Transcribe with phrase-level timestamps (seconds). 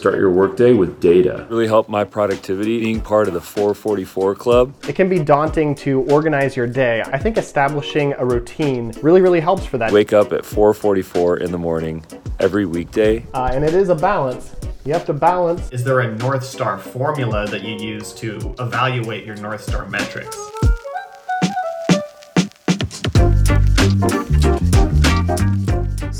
[0.00, 1.46] Start your workday with data.
[1.50, 4.74] Really helped my productivity being part of the 444 club.
[4.88, 7.02] It can be daunting to organize your day.
[7.02, 9.92] I think establishing a routine really, really helps for that.
[9.92, 12.02] Wake up at 444 in the morning
[12.38, 13.26] every weekday.
[13.34, 14.56] Uh, and it is a balance.
[14.86, 15.70] You have to balance.
[15.70, 20.34] Is there a North Star formula that you use to evaluate your North Star metrics?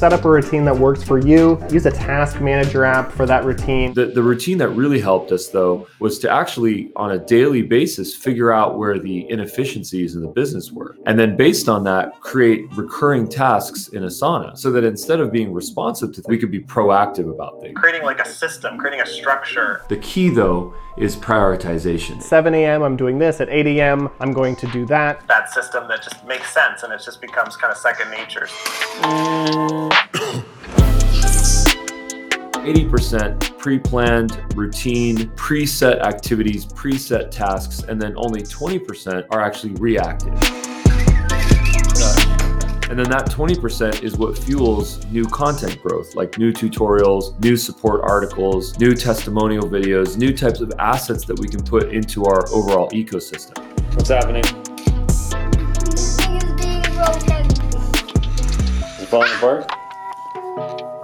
[0.00, 1.62] Set up a routine that works for you.
[1.70, 3.92] Use a task manager app for that routine.
[3.92, 8.16] The, the routine that really helped us, though, was to actually, on a daily basis,
[8.16, 10.96] figure out where the inefficiencies in the business were.
[11.04, 15.52] And then, based on that, create recurring tasks in Asana so that instead of being
[15.52, 17.74] responsive to things, we could be proactive about things.
[17.76, 19.82] Creating like a system, creating a structure.
[19.90, 22.22] The key, though, is prioritization.
[22.22, 23.38] 7 a.m., I'm doing this.
[23.42, 25.26] At 8 a.m., I'm going to do that.
[25.28, 28.46] That system that just makes sense and it just becomes kind of second nature.
[29.02, 29.89] Mm.
[32.64, 40.34] 80% pre planned, routine, preset activities, preset tasks, and then only 20% are actually reactive.
[42.90, 48.00] And then that 20% is what fuels new content growth, like new tutorials, new support
[48.02, 52.90] articles, new testimonial videos, new types of assets that we can put into our overall
[52.90, 53.56] ecosystem.
[53.94, 54.42] What's happening?
[58.98, 59.79] You falling apart?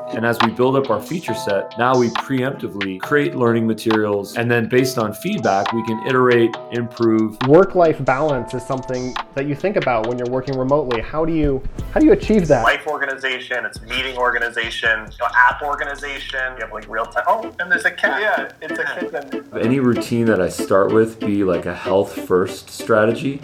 [0.08, 4.36] And as we build up our feature set, now we preemptively create learning materials.
[4.36, 7.36] And then based on feedback, we can iterate, improve.
[7.48, 11.00] Work life balance is something that you think about when you're working remotely.
[11.00, 12.62] How do you how do you achieve that?
[12.62, 16.40] Life organization, it's meeting organization, you know, app organization.
[16.54, 17.24] You have like real time.
[17.26, 18.20] Oh, and there's a cat.
[18.20, 19.48] Yeah, it's a kitten.
[19.58, 23.40] Any routine that I start with be like a health first strategy.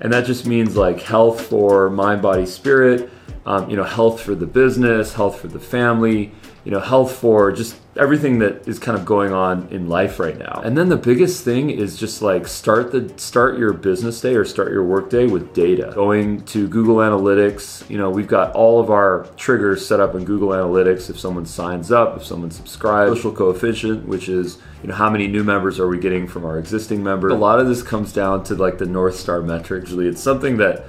[0.00, 3.10] And that just means like health for mind, body, spirit
[3.46, 6.32] um, you know, health for the business, health for the family,
[6.64, 10.38] you know, health for just everything that is kind of going on in life right
[10.38, 10.62] now.
[10.64, 14.46] And then the biggest thing is just like start the start your business day or
[14.46, 15.92] start your work day with data.
[15.94, 20.24] Going to Google Analytics, you know, we've got all of our triggers set up in
[20.24, 24.94] Google Analytics if someone signs up, if someone subscribes, social coefficient, which is, you know,
[24.94, 27.32] how many new members are we getting from our existing members.
[27.32, 29.84] A lot of this comes down to like the North Star metric.
[29.88, 30.86] Really, it's something that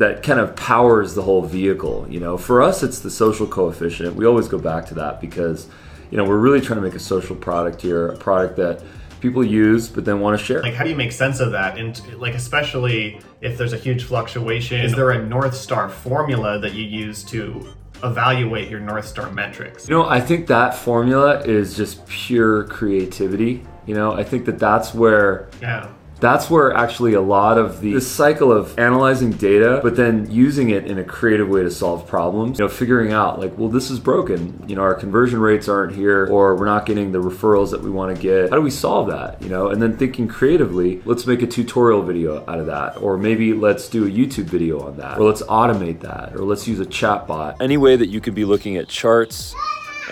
[0.00, 2.06] that kind of powers the whole vehicle.
[2.08, 4.16] You know, for us, it's the social coefficient.
[4.16, 5.66] We always go back to that because,
[6.10, 8.82] you know, we're really trying to make a social product here, a product that
[9.20, 10.62] people use but then want to share.
[10.62, 11.76] Like, how do you make sense of that?
[11.76, 16.72] And like, especially if there's a huge fluctuation, is there a North Star formula that
[16.72, 17.68] you use to
[18.02, 19.86] evaluate your North Star metrics?
[19.86, 23.66] You know, I think that formula is just pure creativity.
[23.84, 25.90] You know, I think that that's where yeah
[26.20, 30.70] that's where actually a lot of the this cycle of analyzing data but then using
[30.70, 32.58] it in a creative way to solve problems.
[32.58, 34.64] You know figuring out like well this is broken.
[34.66, 37.90] You know our conversion rates aren't here or we're not getting the referrals that we
[37.90, 38.50] want to get.
[38.50, 39.68] How do we solve that you know?
[39.68, 43.88] And then thinking creatively let's make a tutorial video out of that or maybe let's
[43.88, 47.26] do a youtube video on that or let's automate that or let's use a chat
[47.26, 49.54] bot any way that you could be looking at charts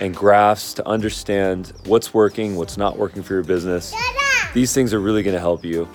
[0.01, 3.93] and graphs to understand what's working what's not working for your business
[4.53, 5.87] these things are really going to help you.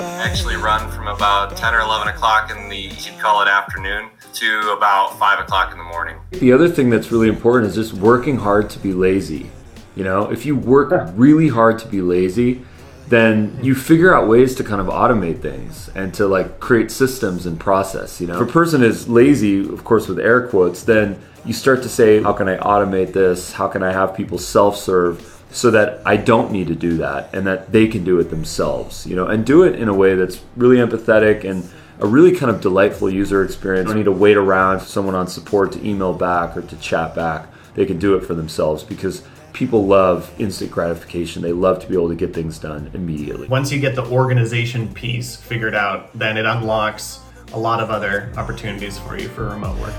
[0.00, 4.72] actually run from about 10 or 11 o'clock in the, you'd call it afternoon, to
[4.76, 6.16] about 5 o'clock in the morning.
[6.30, 9.50] The other thing that's really important is just working hard to be lazy.
[9.96, 12.64] You know, if you work really hard to be lazy,
[13.08, 17.46] then you figure out ways to kind of automate things and to like create systems
[17.46, 18.20] and process.
[18.20, 21.82] You know, if a person is lazy, of course, with air quotes, then you start
[21.84, 23.52] to say, how can I automate this?
[23.52, 25.32] How can I have people self serve?
[25.50, 29.06] so that I don't need to do that and that they can do it themselves,
[29.06, 31.66] you know, and do it in a way that's really empathetic and
[31.98, 33.86] a really kind of delightful user experience.
[33.86, 36.76] I don't need to wait around for someone on support to email back or to
[36.76, 37.48] chat back.
[37.74, 39.22] They can do it for themselves because
[39.56, 41.40] people love instant gratification.
[41.40, 43.48] They love to be able to get things done immediately.
[43.48, 47.20] Once you get the organization piece figured out, then it unlocks
[47.54, 49.94] a lot of other opportunities for you for remote work.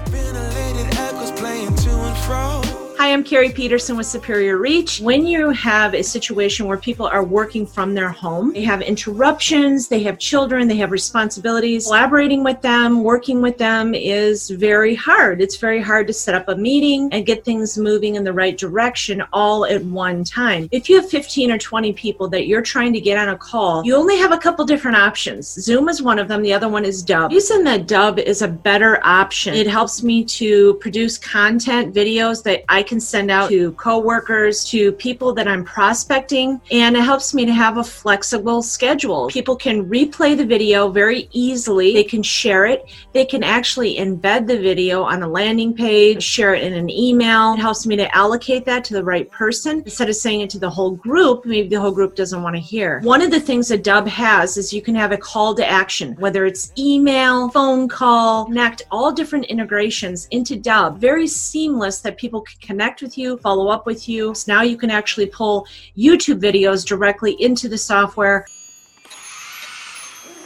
[3.07, 4.99] Hi, I'm Carrie Peterson with Superior Reach.
[4.99, 9.87] When you have a situation where people are working from their home, they have interruptions,
[9.87, 15.39] they have children, they have responsibilities, collaborating with them, working with them is very hard.
[15.41, 18.57] It's very hard to set up a meeting and get things moving in the right
[18.57, 20.67] direction all at one time.
[20.73, 23.85] If you have 15 or 20 people that you're trying to get on a call,
[23.85, 25.47] you only have a couple different options.
[25.47, 27.31] Zoom is one of them, the other one is Dubb.
[27.31, 29.53] Using the Dubb is a better option.
[29.53, 34.65] It helps me to produce content, videos that I can can send out to coworkers,
[34.65, 39.27] to people that I'm prospecting, and it helps me to have a flexible schedule.
[39.27, 41.93] People can replay the video very easily.
[41.93, 42.89] They can share it.
[43.13, 47.53] They can actually embed the video on a landing page, share it in an email.
[47.53, 50.59] It helps me to allocate that to the right person instead of saying it to
[50.59, 51.45] the whole group.
[51.45, 53.01] Maybe the whole group doesn't want to hear.
[53.01, 56.15] One of the things that Dubb has is you can have a call to action,
[56.15, 60.97] whether it's email, phone call, connect all different integrations into Dubb.
[60.97, 62.57] Very seamless that people can
[62.87, 64.33] connect with you, follow up with you.
[64.33, 65.67] So now you can actually pull
[65.97, 68.45] YouTube videos directly into the software.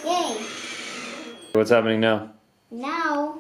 [0.04, 0.44] Yay!
[1.54, 2.32] What's happening now?
[2.72, 3.38] Now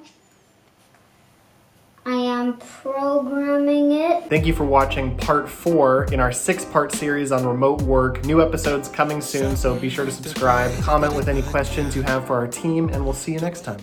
[2.05, 4.29] I am programming it.
[4.29, 8.23] Thank you for watching part four in our six part series on remote work.
[8.25, 12.27] New episodes coming soon, so be sure to subscribe, comment with any questions you have
[12.27, 13.79] for our team, and we'll see you next time.